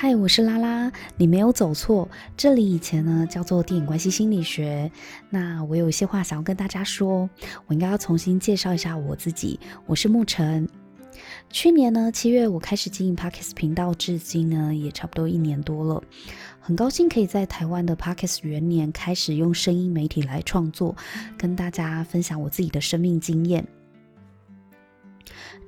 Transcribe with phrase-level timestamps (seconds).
[0.00, 4.88] 嗨，我是拉拉，你没有走错，这里以前呢叫做电影关系心理学。
[5.28, 7.28] 那我有一些话想要跟大家说，
[7.66, 10.68] 我应该要重新介绍一下我自己，我是牧晨。
[11.50, 16.00] 去年呢七月我开始经营 Podcast 频道，至今呢也差不多一年多了，
[16.60, 20.94] 很高兴可以在台湾的 Podcast 元年开始用声音媒体来创作，
[21.36, 23.66] 跟大家分享我自己的生命经验。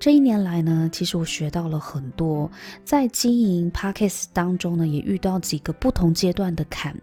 [0.00, 2.50] 这一年来呢，其实我学到了很多，
[2.82, 6.96] 在经营 Podcast 当中呢，也遇到几个不同阶段的坎。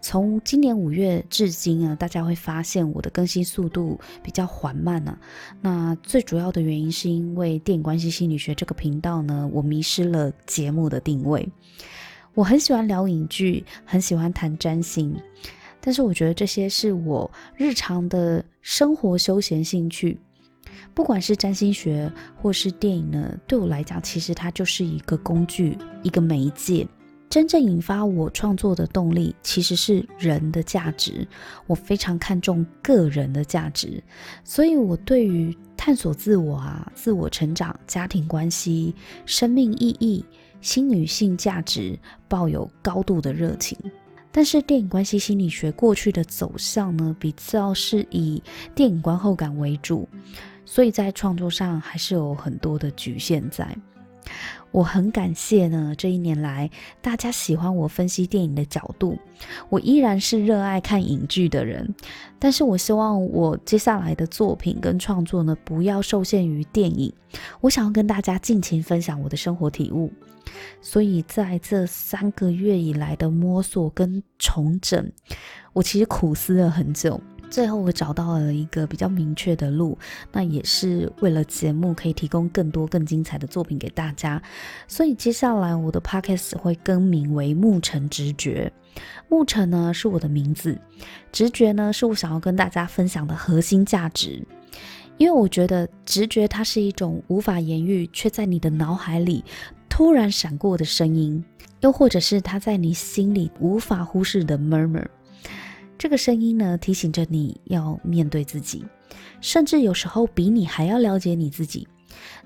[0.00, 5.18] 从今年五月至今啊，大家会发现我的更新速度比较缓慢呢、啊。
[5.60, 11.48] 那最主要的原因是因为电影关系心理学这个频道呢，我迷失了节目的定位。
[12.34, 15.12] 我很喜欢聊影剧，很喜欢谈占星，
[15.80, 20.16] 但是我觉得这些是我日常的生活休闲兴趣。
[20.94, 26.86] 不管是占星学或是电影呢，对我来讲，其实它就是一个工具，一个媒介。
[27.30, 31.28] 真正引发我创作的动力，其实是人的价值。
[31.66, 34.02] 我非常看重个人的价值，
[34.44, 38.94] 所以我对于探索自我啊、自我成长、家庭关系、
[39.26, 40.24] 生命意义、
[40.62, 43.76] 新女性价值抱有高度的热情。
[44.32, 48.42] 但是电影关系心理学过去的走向呢，比较是以
[48.74, 50.08] 电影观后感为主。
[50.70, 53.66] 所以在创作上还是有很多的局限在。
[54.70, 59.18] 我很感谢呢，这一年来大家喜欢我分析电影的角度。
[59.70, 61.94] 我依然是热爱看影剧的人，
[62.38, 67.10] 但是我希望我接下来的作品跟创作呢，不要受限于电影。
[67.62, 70.12] 我想要跟大家尽情分享我的生活体悟。
[70.82, 75.10] 所以在这三个月以来的摸索跟重整，
[75.72, 77.18] 我其实苦思了很久。
[77.50, 79.98] 最后我找到了一个比较明确的路，
[80.32, 84.40] 那也是为了节目可以提供更多更精彩的作品给大家。
[84.86, 88.72] 所以接下来我的 podcast 会更名为牧晨直觉。
[89.28, 90.78] 牧晨呢是我的名字，
[91.32, 94.42] 直觉呢是我想要跟大家分享的核心价值。
[95.16, 99.44] 因为我觉得直觉它是一种无法言喻却在你的脑海里
[99.88, 101.44] 突然闪过的声音，
[101.80, 105.06] 又或者是它在你心里无法忽视的 murmur。
[105.98, 108.84] 这个声音呢，提醒着你要面对自己，
[109.40, 111.88] 甚至有时候比你还要了解你自己，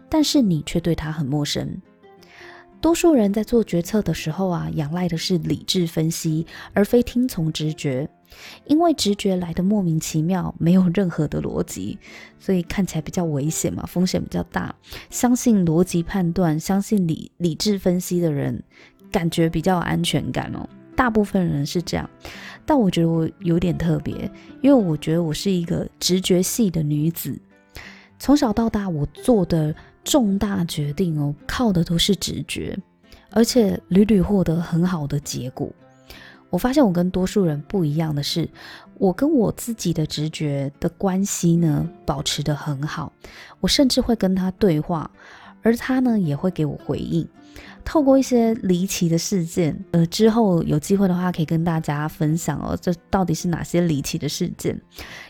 [0.08, 1.80] 但是你却对他很陌生。
[2.80, 8.08] 多数人在做决策的时候啊，仰赖的是理智分析，而非听从直觉，
[8.66, 11.98] 因为直觉来得莫名其妙，没有任何的逻辑，
[12.41, 14.74] 所以看起来比较危险嘛，风险比较大。
[15.10, 18.60] 相信逻辑判断，相信理理智分析的人，
[19.12, 20.66] 感觉比较有安全感哦。
[20.94, 22.08] 大部分人是这样，
[22.64, 24.30] 但我觉得我有点特别，
[24.60, 27.38] 因为我觉得我是一个直觉系的女子。
[28.19, 32.78] 从小到大，我做的重大决定哦，靠的都是直觉，
[33.30, 35.69] 而且屡屡获得很好的结果。
[36.50, 38.48] 我发现我跟多数人不一样的是，
[38.98, 43.10] 我跟我自己的直觉的关系呢，保持得很好。
[43.59, 45.10] 我甚至会跟他对话，
[45.62, 47.26] 而他呢，也会给我回应。
[47.84, 52.78] 透过一些离奇的事件，呃，之后有机会的话可以跟大家分享哦。
[52.80, 54.80] 这到底是哪些离奇的事件？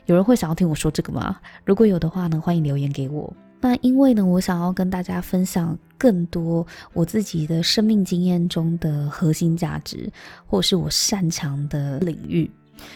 [0.07, 1.37] 有人会想要听我说这个吗？
[1.65, 3.33] 如果有的话呢，欢迎留言给我。
[3.61, 10.11] 那因为呢，我想要跟大家分享更多我自己的生命经验中的核心价值，
[10.47, 12.51] 或是我擅长的领域。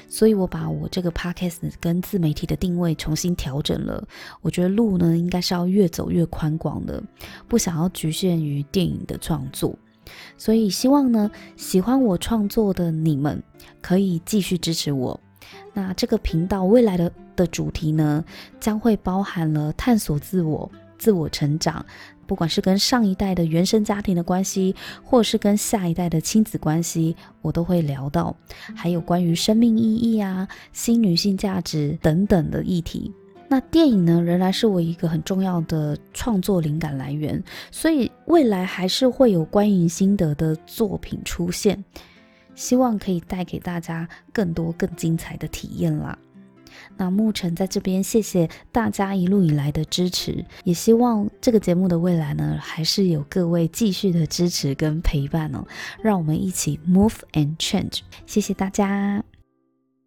[0.08, 4.06] 所以我把我这个 podcast 跟自媒体的定位重新调整了。
[4.42, 7.02] 我觉得路呢，应该是要越走越宽广的，
[7.48, 9.76] 不想要局限于电影的创作。
[10.38, 13.42] 所以希望呢，喜欢我创作的你们
[13.82, 15.18] 可以继续支持我。
[15.74, 18.24] 那这个频道未来的的主题呢，
[18.60, 21.84] 将会包含了探索自我、自我成长。
[22.26, 28.36] 不管是跟上一代的原生家庭的关系，或是跟下一代的亲子关系，我都会聊到，
[28.74, 33.12] 还有关于生命意义啊、新女性价值等等的议题。
[33.48, 41.84] 那电影呢，仍然是我一个很重要的创作灵感来源，所以未来还是会有观影心得的作品出现，
[42.56, 46.18] 希望可以带给大家更多更精彩的体验啦。
[46.96, 55.64] 那牧晨在这边，谢谢大家一路以来的支持，也希望这个节目的未来呢，还是有各位继续的支持跟陪伴哦，
[56.02, 59.35] 让我们一起 move and change，谢谢大家。